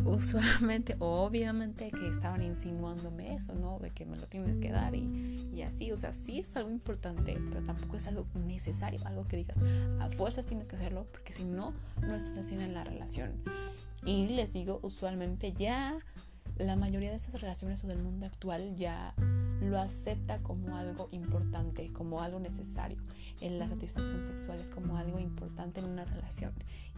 usualmente, 0.04 0.96
obviamente 0.98 1.90
que 1.90 2.08
estaban 2.08 2.42
insinuándome 2.42 3.34
eso, 3.34 3.54
¿no? 3.54 3.78
De 3.78 3.90
que 3.90 4.06
me 4.06 4.16
lo 4.16 4.26
tienes 4.26 4.58
que 4.58 4.70
dar 4.70 4.94
y, 4.94 5.48
y, 5.54 5.62
así, 5.62 5.90
o 5.90 5.96
sea, 5.96 6.12
sí 6.12 6.38
es 6.38 6.54
algo 6.56 6.70
importante, 6.70 7.38
pero 7.48 7.62
tampoco 7.62 7.96
es 7.96 8.06
algo 8.06 8.26
necesario, 8.46 9.00
algo 9.06 9.26
que 9.26 9.36
digas, 9.36 9.58
a 10.00 10.08
fuerzas 10.10 10.46
tienes 10.46 10.68
que 10.68 10.76
hacerlo, 10.76 11.06
porque 11.10 11.32
si 11.32 11.44
no, 11.44 11.72
no 12.02 12.14
estás 12.14 12.44
haciendo 12.44 12.64
en 12.64 12.74
la 12.74 12.84
relación. 12.84 13.32
Y 14.04 14.28
les 14.28 14.52
digo, 14.52 14.80
usualmente 14.82 15.52
ya 15.52 15.98
la 16.56 16.76
mayoría 16.76 17.10
de 17.10 17.16
esas 17.16 17.40
relaciones 17.40 17.82
o 17.84 17.86
del 17.86 18.02
mundo 18.02 18.26
actual 18.26 18.76
ya 18.76 19.14
lo 19.60 19.78
acepta 19.78 20.38
como 20.42 20.76
algo 20.76 21.08
importante, 21.12 21.92
como 21.92 22.22
algo 22.22 22.40
necesario. 22.40 22.98
En 23.40 23.58
la 23.58 23.68
satisfacción 23.68 24.22
sexual 24.22 24.58
es 24.58 24.70
como 24.70 24.96
algo 24.96 25.18
importante 25.18 25.80
en 25.80 25.86
una 25.86 26.04
relación. 26.04 26.52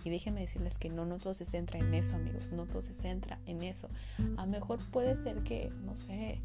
Y 0.04 0.11
déjenme 0.11 0.40
decirles 0.40 0.78
que 0.78 0.88
no, 0.88 1.04
no 1.06 1.18
todo 1.18 1.35
se 1.35 1.44
centra 1.44 1.78
en 1.78 1.94
eso, 1.94 2.16
amigos, 2.16 2.52
no 2.52 2.66
todo 2.66 2.82
se 2.82 2.92
centra 2.92 3.38
en 3.47 3.62
eso. 3.62 3.88
A 4.37 4.47
lo 4.47 4.50
mejor 4.50 4.78
puede 4.90 5.16
ser 5.16 5.42
que, 5.42 5.71
no 5.85 5.97
sé, 5.97 6.40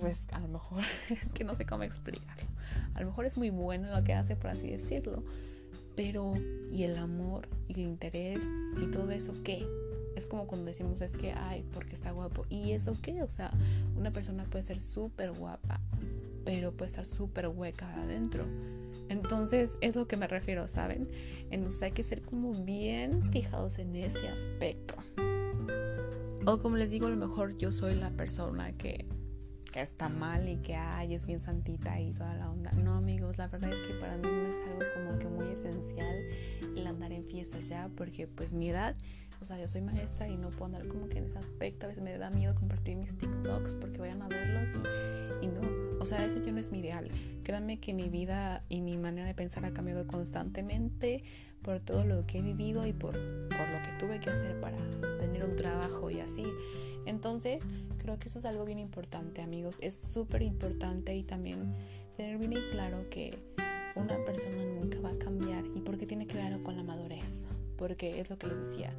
pues 0.00 0.26
a 0.32 0.40
lo 0.40 0.48
mejor 0.48 0.84
es 1.10 1.32
que 1.32 1.44
no 1.44 1.54
sé 1.54 1.66
cómo 1.66 1.82
explicarlo. 1.82 2.48
A 2.94 3.00
lo 3.00 3.06
mejor 3.06 3.26
es 3.26 3.36
muy 3.36 3.50
bueno 3.50 3.94
lo 3.94 4.04
que 4.04 4.14
hace, 4.14 4.36
por 4.36 4.50
así 4.50 4.68
decirlo. 4.68 5.22
Pero, 5.96 6.34
¿y 6.70 6.84
el 6.84 6.96
amor 6.96 7.48
y 7.68 7.72
el 7.72 7.80
interés 7.80 8.44
y 8.80 8.86
todo 8.86 9.10
eso 9.10 9.32
qué? 9.42 9.66
es 10.16 10.26
como 10.26 10.46
cuando 10.46 10.66
decimos 10.66 11.02
es 11.02 11.14
que, 11.14 11.32
ay, 11.32 11.62
porque 11.72 11.94
está 11.94 12.10
guapo. 12.10 12.46
¿Y 12.48 12.72
eso 12.72 12.96
qué? 13.02 13.22
O 13.22 13.28
sea, 13.28 13.52
una 13.96 14.10
persona 14.10 14.44
puede 14.44 14.64
ser 14.64 14.80
súper 14.80 15.32
guapa, 15.32 15.78
pero 16.44 16.72
puede 16.72 16.90
estar 16.90 17.04
súper 17.04 17.48
hueca 17.48 17.92
adentro. 18.02 18.46
Entonces 19.10 19.76
es 19.82 19.94
lo 19.94 20.08
que 20.08 20.16
me 20.16 20.26
refiero, 20.26 20.66
¿saben? 20.68 21.06
Entonces 21.50 21.82
hay 21.82 21.92
que 21.92 22.02
ser 22.02 22.22
como 22.22 22.54
bien 22.54 23.30
fijados 23.30 23.78
en 23.78 23.94
ese 23.94 24.26
aspecto. 24.28 24.94
O 26.46 26.58
como 26.58 26.76
les 26.76 26.92
digo, 26.92 27.06
a 27.06 27.10
lo 27.10 27.16
mejor 27.16 27.56
yo 27.58 27.70
soy 27.70 27.94
la 27.94 28.10
persona 28.10 28.72
que, 28.72 29.04
está 29.74 30.08
mal 30.08 30.48
y 30.48 30.56
que 30.56 30.74
ay, 30.74 31.12
es 31.12 31.26
bien 31.26 31.38
santita 31.38 32.00
y 32.00 32.14
toda 32.14 32.34
la 32.34 32.50
onda. 32.50 32.70
No, 32.72 32.94
amigos, 32.94 33.36
la 33.36 33.48
verdad 33.48 33.70
es 33.74 33.80
que 33.80 33.92
para 33.92 34.16
mí 34.16 34.22
no 34.22 34.46
es 34.48 34.62
algo 34.62 34.80
como 34.94 35.15
esencial 35.56 36.16
el 36.76 36.86
andar 36.86 37.12
en 37.12 37.24
fiestas 37.24 37.68
ya, 37.68 37.90
porque 37.96 38.26
pues 38.26 38.54
mi 38.54 38.70
edad 38.70 38.94
o 39.40 39.44
sea, 39.44 39.58
yo 39.58 39.68
soy 39.68 39.82
maestra 39.82 40.28
y 40.28 40.36
no 40.36 40.50
puedo 40.50 40.66
andar 40.66 40.88
como 40.88 41.08
que 41.08 41.18
en 41.18 41.24
ese 41.24 41.38
aspecto. 41.38 41.86
A 41.86 41.88
veces 41.88 42.02
me 42.02 42.16
da 42.16 42.30
miedo 42.30 42.54
compartir 42.54 42.96
mis 42.96 43.16
TikToks 43.18 43.74
porque 43.74 43.98
vayan 43.98 44.22
a 44.22 44.28
verlos 44.28 44.70
y, 45.42 45.46
no. 45.46 45.60
O 46.00 46.06
sea, 46.06 46.24
eso 46.24 46.42
yo 46.44 46.52
no 46.52 46.58
es 46.58 46.72
mi 46.72 46.78
ideal. 46.78 47.08
Créanme 47.42 47.78
que 47.78 47.92
mi 47.92 48.08
vida 48.08 48.64
y 48.68 48.80
mi 48.80 48.96
manera 48.96 49.26
de 49.26 49.34
pensar 49.34 49.64
ha 49.64 49.72
cambiado 49.72 50.06
constantemente 50.06 51.22
por 51.62 51.80
todo 51.80 52.04
lo 52.04 52.26
que 52.26 52.38
he 52.38 52.42
vivido 52.42 52.86
y 52.86 52.92
por, 52.92 53.12
por 53.12 53.68
lo 53.68 53.82
que 53.82 53.92
tuve 53.98 54.20
que 54.20 54.30
hacer 54.30 54.58
para 54.60 54.78
tener 55.18 55.44
un 55.44 55.56
trabajo 55.56 56.10
y 56.10 56.20
así. 56.20 56.44
Entonces, 57.04 57.64
creo 57.98 58.18
que 58.18 58.28
eso 58.28 58.38
es 58.38 58.44
algo 58.46 58.64
bien 58.64 58.78
importante, 58.78 59.42
amigos. 59.42 59.78
Es 59.82 59.94
súper 59.94 60.42
importante 60.42 61.14
y 61.14 61.22
también 61.22 61.74
tener 62.16 62.38
bien 62.38 62.62
claro 62.70 63.08
que 63.10 63.36
una 63.94 64.16
persona 64.24 64.64
nunca 64.64 65.00
va 65.00 65.10
a 65.10 65.18
cambiar 65.18 65.35
Porque 67.86 68.20
es 68.20 68.28
lo 68.28 68.36
que 68.36 68.48
les 68.48 68.56
decía 68.58 68.92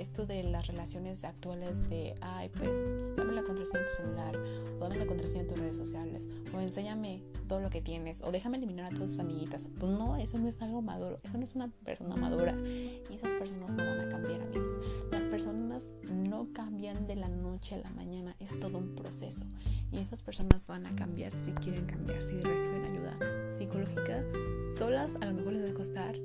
esto 0.00 0.24
de 0.24 0.42
las 0.42 0.66
relaciones 0.66 1.24
actuales 1.24 1.88
de, 1.90 2.14
ay, 2.22 2.48
pues 2.48 2.86
dame 3.16 3.34
la 3.34 3.42
contraseña 3.42 3.80
de 3.80 3.90
tu 3.90 3.96
celular, 3.96 4.36
o 4.78 4.82
dame 4.82 4.96
la 4.96 5.06
contraseña 5.06 5.42
de 5.42 5.48
tus 5.48 5.58
redes 5.58 5.76
sociales, 5.76 6.26
o 6.54 6.60
enséñame 6.60 7.22
todo 7.46 7.60
lo 7.60 7.68
que 7.70 7.82
tienes, 7.82 8.22
o 8.22 8.32
déjame 8.32 8.56
eliminar 8.56 8.86
a 8.86 8.94
todas 8.94 9.10
tus 9.10 9.18
amiguitas. 9.18 9.66
Pues 9.78 9.92
no, 9.92 10.16
eso 10.16 10.38
no 10.38 10.48
es 10.48 10.60
algo 10.62 10.80
maduro, 10.80 11.20
eso 11.22 11.36
no 11.36 11.44
es 11.44 11.54
una 11.54 11.68
persona 11.84 12.16
madura. 12.16 12.56
Y 12.64 13.14
esas 13.14 13.32
personas 13.34 13.74
no 13.74 13.84
van 13.84 14.00
a 14.00 14.08
cambiar, 14.08 14.40
amigos. 14.40 14.78
Las 15.10 15.26
personas 15.28 15.84
no 16.10 16.48
cambian 16.52 17.06
de 17.06 17.16
la 17.16 17.28
noche 17.28 17.74
a 17.74 17.78
la 17.78 17.90
mañana, 17.90 18.36
es 18.38 18.58
todo 18.58 18.78
un 18.78 18.94
proceso. 18.94 19.44
Y 19.92 19.98
esas 19.98 20.22
personas 20.22 20.66
van 20.66 20.86
a 20.86 20.94
cambiar 20.94 21.38
si 21.38 21.52
quieren 21.52 21.84
cambiar, 21.84 22.22
si 22.22 22.40
reciben 22.40 22.84
ayuda 22.84 23.18
psicológica. 23.50 24.24
Solas 24.70 25.16
a 25.20 25.26
lo 25.26 25.34
mejor 25.34 25.52
les 25.52 25.66
va 25.66 25.70
a 25.70 25.74
costar, 25.74 26.16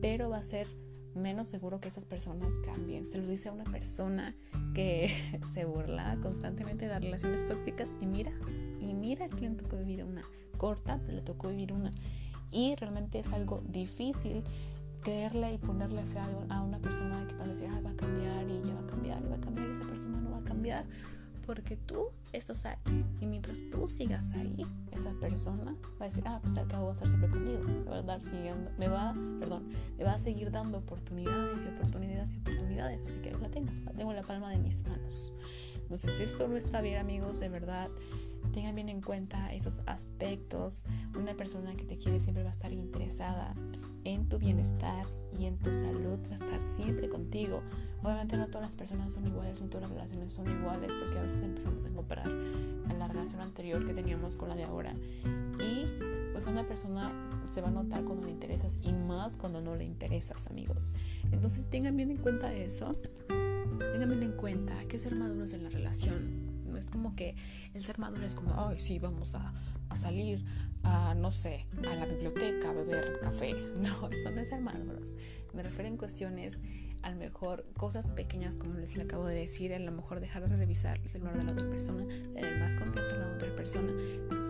pero 0.00 0.28
va 0.28 0.36
a 0.38 0.42
ser 0.42 0.68
menos 1.18 1.48
seguro 1.48 1.80
que 1.80 1.88
esas 1.88 2.04
personas 2.04 2.52
cambien. 2.64 3.10
Se 3.10 3.18
lo 3.18 3.26
dice 3.26 3.48
a 3.48 3.52
una 3.52 3.64
persona 3.64 4.34
que 4.74 5.10
se 5.54 5.64
burla 5.64 6.18
constantemente 6.22 6.86
de 6.86 6.92
las 6.92 7.02
relaciones 7.02 7.46
tóxicas 7.46 7.90
y 8.00 8.06
mira, 8.06 8.32
y 8.80 8.94
mira 8.94 9.28
que 9.28 9.48
le 9.48 9.56
tocó 9.56 9.76
vivir 9.76 10.04
una 10.04 10.22
corta, 10.56 11.00
pero 11.04 11.16
le 11.16 11.22
tocó 11.22 11.48
vivir 11.48 11.72
una. 11.72 11.90
Y 12.50 12.74
realmente 12.76 13.18
es 13.18 13.32
algo 13.32 13.62
difícil 13.66 14.42
creerle 15.02 15.54
y 15.54 15.58
ponerle 15.58 16.04
fe 16.04 16.18
a 16.48 16.62
una 16.62 16.78
persona 16.78 17.26
que 17.28 17.34
va 17.36 17.44
a 17.44 17.48
decir, 17.48 17.68
ah, 17.70 17.80
va 17.84 17.90
a 17.90 17.96
cambiar 17.96 18.48
y 18.48 18.62
ya 18.62 18.74
va 18.74 18.80
a 18.80 18.86
cambiar 18.86 19.22
y 19.22 19.28
va 19.28 19.36
a 19.36 19.40
cambiar 19.40 19.68
y 19.68 19.72
esa 19.72 19.84
persona 19.84 20.20
no 20.20 20.30
va 20.30 20.38
a 20.38 20.44
cambiar 20.44 20.84
porque 21.48 21.78
tú 21.78 22.10
estás 22.34 22.66
ahí. 22.66 22.76
Y 23.22 23.26
mientras 23.26 23.58
tú 23.72 23.88
sigas 23.88 24.32
ahí, 24.32 24.66
esa 24.92 25.10
persona 25.14 25.74
va 25.98 26.04
a 26.04 26.08
decir, 26.10 26.22
ah, 26.26 26.38
pues 26.42 26.58
al 26.58 26.68
cabo 26.68 26.84
va 26.84 26.90
a 26.90 26.92
estar 26.92 27.08
siempre 27.08 27.30
conmigo. 27.30 27.64
Me 27.64 27.90
va 27.90 27.96
a 27.96 28.02
dar 28.02 28.22
siguiendo, 28.22 28.70
me 28.76 28.86
va, 28.86 29.14
perdón, 29.40 29.72
me 29.96 30.04
va 30.04 30.12
a 30.12 30.18
seguir 30.18 30.50
dando 30.50 30.76
oportunidades 30.76 31.64
y 31.64 31.68
oportunidades 31.68 32.34
y 32.34 32.36
oportunidades. 32.36 33.00
Así 33.06 33.18
que 33.20 33.30
la 33.30 33.48
tengo, 33.48 33.72
la 33.86 33.92
tengo 33.92 34.10
en 34.10 34.16
la 34.16 34.22
palma 34.24 34.50
de 34.50 34.58
mis 34.58 34.82
manos. 34.82 35.32
Entonces, 35.88 36.20
esto 36.20 36.46
no 36.48 36.58
está 36.58 36.82
bien, 36.82 36.98
amigos, 36.98 37.40
de 37.40 37.48
verdad. 37.48 37.88
Tengan 38.52 38.74
bien 38.74 38.90
en 38.90 39.00
cuenta 39.00 39.54
esos 39.54 39.80
aspectos. 39.86 40.84
Una 41.18 41.34
persona 41.34 41.74
que 41.76 41.84
te 41.84 41.96
quiere 41.96 42.20
siempre 42.20 42.42
va 42.42 42.50
a 42.50 42.52
estar 42.52 42.74
interesada 42.74 43.54
en 44.04 44.28
tu 44.28 44.38
bienestar 44.38 45.06
y 45.38 45.46
en 45.46 45.56
tu 45.56 45.72
salud, 45.72 46.18
va 46.30 46.32
a 46.32 46.34
estar 46.34 46.62
siempre 46.62 47.08
contigo. 47.08 47.62
Obviamente 48.02 48.36
no 48.36 48.48
todas 48.48 48.68
las 48.68 48.76
personas 48.76 49.14
son 49.14 49.26
iguales, 49.26 49.62
no 49.62 49.68
todas 49.68 49.88
las 49.88 49.90
relaciones 49.90 50.32
son 50.34 50.46
iguales, 50.50 50.92
porque 50.92 51.18
a 51.18 51.22
veces 51.22 51.40
empezamos 51.40 51.86
a 51.86 51.88
comparar 51.88 52.28
en 52.28 52.98
la 52.98 53.08
relación 53.08 53.40
anterior 53.40 53.86
que 53.86 53.94
teníamos 53.94 54.36
con 54.36 54.50
la 54.50 54.56
de 54.56 54.64
ahora. 54.64 54.94
Y 55.58 55.86
pues 56.32 56.46
una 56.46 56.68
persona 56.68 57.10
se 57.50 57.62
va 57.62 57.68
a 57.68 57.70
notar 57.70 58.04
cuando 58.04 58.26
le 58.26 58.32
interesas 58.32 58.78
y 58.82 58.92
más 58.92 59.38
cuando 59.38 59.62
no 59.62 59.74
le 59.74 59.84
interesas, 59.84 60.46
amigos. 60.48 60.92
Entonces 61.32 61.64
tengan 61.70 61.96
bien 61.96 62.10
en 62.10 62.18
cuenta 62.18 62.52
eso. 62.52 62.94
Tengan 63.78 64.10
bien 64.10 64.22
en 64.22 64.32
cuenta 64.32 64.84
que 64.88 64.98
ser 64.98 65.16
maduros 65.16 65.52
en 65.52 65.64
la 65.64 65.70
relación. 65.70 66.48
No 66.66 66.76
es 66.76 66.86
como 66.86 67.16
que 67.16 67.34
el 67.74 67.82
ser 67.82 67.98
maduro 67.98 68.24
es 68.24 68.34
como, 68.34 68.54
ay, 68.56 68.78
sí, 68.78 68.98
vamos 68.98 69.34
a, 69.34 69.52
salir 69.94 70.44
a, 70.82 71.14
no 71.14 71.32
sé, 71.32 71.66
a 71.88 71.94
la 71.94 72.06
biblioteca 72.06 72.70
a 72.70 72.72
beber 72.72 73.20
café. 73.20 73.54
No, 73.80 74.08
eso 74.10 74.30
no 74.30 74.40
es 74.40 74.48
ser 74.48 74.60
maduros. 74.60 75.16
Me 75.54 75.62
refiero 75.62 75.88
en 75.88 75.96
cuestiones 75.96 76.58
a 77.02 77.10
lo 77.10 77.16
mejor 77.16 77.64
cosas 77.76 78.06
pequeñas 78.08 78.56
como 78.56 78.74
les 78.74 78.96
le 78.96 79.04
acabo 79.04 79.26
de 79.26 79.34
decir, 79.34 79.72
a 79.72 79.78
lo 79.78 79.92
mejor 79.92 80.20
dejar 80.20 80.48
de 80.48 80.56
revisar 80.56 80.98
el 80.98 81.08
celular 81.08 81.38
de 81.38 81.44
la 81.44 81.52
otra 81.52 81.68
persona, 81.68 82.06
tener 82.06 82.58
más 82.60 82.74
confianza 82.74 83.14
en 83.14 83.20
la 83.20 83.34
otra 83.34 83.54
persona, 83.54 83.92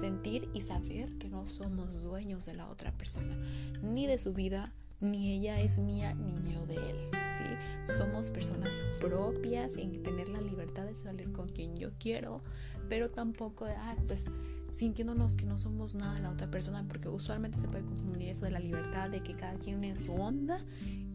sentir 0.01 0.49
y 0.55 0.63
saber 0.63 1.19
que 1.19 1.29
no 1.29 1.47
somos 1.47 2.03
dueños 2.03 2.47
de 2.47 2.55
la 2.55 2.69
otra 2.69 2.93
persona, 2.93 3.37
ni 3.83 4.07
de 4.07 4.19
su 4.19 4.33
vida, 4.33 4.73
ni 5.01 5.33
ella 5.33 5.61
es 5.61 5.79
mía, 5.79 6.15
ni 6.15 6.53
yo 6.53 6.67
de 6.67 6.77
él, 6.77 6.97
¿sí? 7.13 7.45
Somos 7.99 8.31
personas 8.31 8.81
propias 9.01 9.77
en 9.77 10.05
tener 10.05 10.29
la 10.29 10.41
libertad 10.41 10.85
de 10.85 10.95
salir 10.95 11.33
con 11.33 11.49
quien 11.49 11.75
yo 11.75 11.91
quiero, 11.99 12.41
pero 12.89 13.11
tampoco, 13.11 13.65
ah, 13.67 13.97
pues 14.07 14.31
sintiéndonos 14.71 15.35
que 15.35 15.47
no 15.47 15.59
somos 15.59 15.97
nada 15.97 16.15
de 16.15 16.21
la 16.21 16.31
otra 16.31 16.49
persona, 16.49 16.85
porque 16.87 17.09
usualmente 17.09 17.61
se 17.61 17.67
puede 17.67 17.85
confundir 17.85 18.29
eso 18.29 18.45
de 18.45 18.53
la 18.53 18.61
libertad, 18.61 19.11
de 19.11 19.21
que 19.25 19.35
cada 19.35 19.55
quien 19.55 19.83
en 19.83 19.97
su 19.97 20.15
onda 20.15 20.65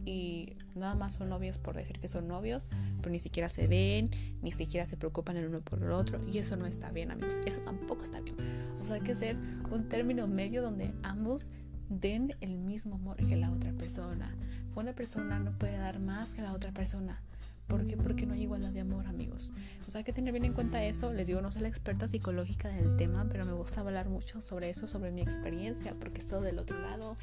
y 0.04 0.58
nada 0.74 0.94
más 0.94 1.14
son 1.14 1.30
novios 1.30 1.56
por 1.56 1.74
decir 1.74 1.98
que 2.00 2.08
son 2.08 2.28
novios, 2.28 2.68
pero 2.98 3.10
ni 3.10 3.18
siquiera 3.18 3.48
se 3.48 3.66
ven, 3.66 4.10
ni 4.42 4.52
siquiera 4.52 4.84
se 4.84 4.98
preocupan 4.98 5.38
el 5.38 5.46
uno 5.46 5.62
por 5.62 5.82
el 5.82 5.90
otro, 5.90 6.20
y 6.30 6.36
eso 6.36 6.54
no 6.56 6.66
está 6.66 6.90
bien, 6.90 7.10
amigos, 7.10 7.40
eso 7.46 7.62
tampoco 7.62 8.02
está 8.02 8.20
bien. 8.20 8.36
O 8.78 8.84
sea, 8.84 8.96
hay 8.96 9.00
que 9.00 9.14
ser 9.14 9.38
un 9.70 9.88
término 9.88 10.28
medio 10.28 10.60
donde 10.60 10.92
ambos 11.02 11.48
den 11.88 12.34
el 12.42 12.58
mismo 12.58 12.96
amor 12.96 13.16
que 13.16 13.36
la 13.36 13.50
otra 13.50 13.72
persona. 13.72 14.36
Una 14.74 14.92
persona 14.92 15.38
no 15.38 15.52
puede 15.52 15.76
dar 15.76 15.98
más 16.00 16.30
que 16.34 16.42
la 16.42 16.52
otra 16.52 16.72
persona, 16.72 17.20
¿Por 17.66 17.86
qué? 17.86 17.96
Porque 17.96 18.26
no 18.26 18.34
hay 18.34 18.42
igualdad 18.42 18.70
de 18.70 18.80
amor, 18.80 19.06
amigos. 19.06 19.52
O 19.88 19.90
sea, 19.90 20.00
hay 20.00 20.04
que 20.04 20.12
tener 20.12 20.32
bien 20.32 20.44
en 20.44 20.52
cuenta 20.52 20.84
eso. 20.84 21.12
Les 21.12 21.26
digo, 21.26 21.40
no 21.40 21.50
soy 21.50 21.62
la 21.62 21.68
experta 21.68 22.08
psicológica 22.08 22.68
del 22.68 22.96
tema, 22.96 23.26
pero 23.30 23.46
me 23.46 23.52
gusta 23.52 23.80
hablar 23.80 24.08
mucho 24.08 24.42
sobre 24.42 24.68
eso, 24.68 24.86
sobre 24.86 25.10
mi 25.12 25.22
experiencia, 25.22 25.94
porque 25.98 26.20
he 26.20 26.24
estado 26.24 26.42
del 26.42 26.58
otro 26.58 26.78
lado 26.78 27.16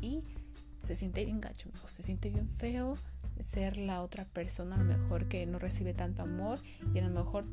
y 0.00 0.22
se 0.82 0.94
siente 0.94 1.24
bien 1.24 1.40
gacho, 1.40 1.68
amigos. 1.68 1.92
Se 1.92 2.02
siente 2.02 2.30
bien 2.30 2.48
feo 2.48 2.96
ser 3.44 3.76
la 3.76 4.02
otra 4.02 4.24
persona, 4.24 4.76
a 4.76 4.78
lo 4.78 4.84
mejor 4.84 5.26
que 5.26 5.46
no 5.46 5.58
recibe 5.58 5.94
tanto 5.94 6.22
amor 6.22 6.60
y 6.94 6.98
a 6.98 7.02
lo 7.02 7.10
mejor 7.10 7.44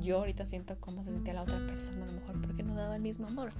yo 0.00 0.18
ahorita 0.18 0.46
siento 0.46 0.76
cómo 0.78 1.02
se 1.02 1.10
sentía 1.10 1.34
la 1.34 1.42
otra 1.42 1.58
persona, 1.66 2.04
a 2.04 2.06
lo 2.06 2.12
mejor 2.12 2.40
porque 2.40 2.62
no 2.62 2.74
daba 2.74 2.96
el 2.96 3.02
mismo 3.02 3.26
amor. 3.26 3.50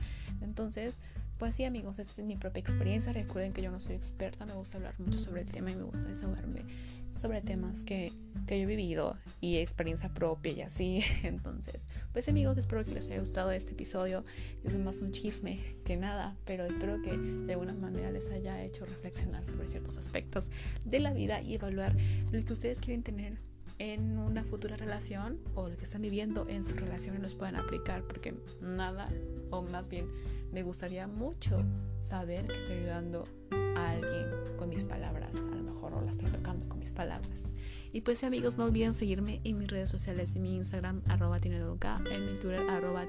Entonces, 0.41 1.01
pues 1.41 1.55
sí, 1.55 1.65
amigos, 1.65 1.99
esa 1.99 2.21
es 2.21 2.27
mi 2.27 2.37
propia 2.37 2.61
experiencia. 2.61 3.15
Recuerden 3.15 3.55
que 3.55 3.63
yo 3.63 3.71
no 3.71 3.81
soy 3.81 3.95
experta, 3.95 4.45
me 4.45 4.53
gusta 4.53 4.77
hablar 4.77 4.95
mucho 5.01 5.19
sobre 5.19 5.41
el 5.41 5.51
tema 5.51 5.71
y 5.71 5.75
me 5.75 5.85
gusta 5.85 6.07
desahogarme 6.07 6.65
sobre 7.15 7.41
temas 7.41 7.83
que, 7.83 8.13
que 8.47 8.59
yo 8.59 8.65
he 8.65 8.67
vivido 8.67 9.17
y 9.41 9.57
experiencia 9.57 10.13
propia 10.13 10.53
y 10.53 10.61
así. 10.61 11.03
Entonces, 11.23 11.89
pues 12.13 12.29
amigos, 12.29 12.59
espero 12.59 12.85
que 12.85 12.93
les 12.93 13.07
haya 13.07 13.21
gustado 13.21 13.53
este 13.53 13.73
episodio. 13.73 14.23
Es 14.65 14.79
más 14.79 15.01
un 15.01 15.13
chisme 15.13 15.77
que 15.83 15.97
nada, 15.97 16.37
pero 16.45 16.65
espero 16.67 17.01
que 17.01 17.17
de 17.17 17.55
alguna 17.55 17.73
manera 17.73 18.11
les 18.11 18.31
haya 18.31 18.63
hecho 18.63 18.85
reflexionar 18.85 19.47
sobre 19.47 19.67
ciertos 19.67 19.97
aspectos 19.97 20.51
de 20.85 21.01
la 21.01 21.15
vida 21.15 21.41
y 21.41 21.55
evaluar 21.55 21.97
lo 22.33 22.45
que 22.45 22.53
ustedes 22.53 22.81
quieren 22.81 23.03
tener 23.03 23.39
en 23.79 24.19
una 24.19 24.45
futura 24.45 24.77
relación 24.77 25.39
o 25.55 25.71
lo 25.71 25.77
que 25.79 25.85
están 25.85 26.03
viviendo 26.03 26.47
en 26.51 26.65
su 26.65 26.77
relación 26.77 27.17
y 27.17 27.19
los 27.19 27.35
puedan 27.35 27.57
aplicar 27.57 28.03
porque 28.03 28.35
nada 28.61 29.09
o 29.49 29.63
más 29.63 29.89
bien 29.89 30.07
me 30.53 30.63
gustaría 30.63 31.07
mucho 31.07 31.63
saber 31.99 32.47
que 32.47 32.59
estoy 32.59 32.79
ayudando 32.79 33.25
a 33.77 33.91
alguien 33.91 34.57
con 34.57 34.69
mis 34.69 34.85
palabras 34.85 35.37
a 35.37 35.55
lo 35.57 35.63
mejor 35.63 35.95
o 35.95 36.03
la 36.03 36.11
estoy 36.11 36.31
tocando 36.31 36.69
con 36.69 36.79
mis 36.79 36.93
palabras. 36.93 37.49
Y 37.93 38.03
pues 38.03 38.23
amigos 38.25 38.59
no 38.59 38.65
olviden 38.65 38.93
seguirme 38.93 39.41
en 39.45 39.59
mis 39.59 39.69
redes 39.69 39.91
sociales 39.91 40.35
en 40.37 40.43
mi 40.43 40.57
Instagram 40.57 41.03
arroba 41.09 41.39
en 41.39 42.27
mi 42.27 42.35
Twitter 42.35 42.61
arroba 42.69 43.05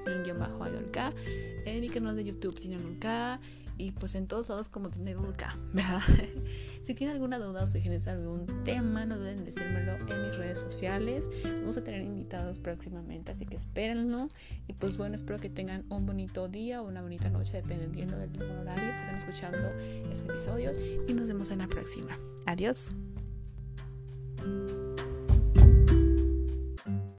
en 1.64 1.80
mi 1.80 1.88
canal 1.88 2.16
de 2.16 2.24
YouTube 2.24 2.58
tinedolk 2.58 3.40
y 3.82 3.90
pues 3.90 4.14
en 4.14 4.28
todos 4.28 4.48
lados 4.48 4.68
como 4.68 4.90
tiene 4.90 5.16
K, 5.36 5.58
¿verdad? 5.72 6.00
si 6.82 6.94
tienen 6.94 7.16
alguna 7.16 7.38
duda 7.40 7.64
o 7.64 7.66
sugerencia 7.66 8.12
algún 8.12 8.46
tema, 8.64 9.04
no 9.04 9.18
duden 9.18 9.38
en 9.38 9.44
decírmelo 9.44 9.94
en 9.96 10.22
mis 10.22 10.36
redes 10.36 10.60
sociales. 10.60 11.28
Vamos 11.44 11.76
a 11.76 11.82
tener 11.82 12.02
invitados 12.02 12.60
próximamente, 12.60 13.32
así 13.32 13.44
que 13.44 13.56
espérenlo. 13.56 14.28
Y 14.68 14.74
pues 14.74 14.96
bueno, 14.96 15.16
espero 15.16 15.40
que 15.40 15.50
tengan 15.50 15.84
un 15.88 16.06
bonito 16.06 16.48
día 16.48 16.80
o 16.80 16.86
una 16.86 17.02
bonita 17.02 17.28
noche, 17.28 17.54
dependiendo 17.54 18.16
del 18.16 18.40
horario 18.40 18.84
que 18.84 19.00
estén 19.00 19.16
escuchando 19.16 19.68
este 20.12 20.30
episodio. 20.30 20.70
Y 21.08 21.12
nos 21.12 21.26
vemos 21.26 21.50
en 21.50 21.58
la 21.58 21.66
próxima. 21.66 22.16
Adiós. 22.46 22.88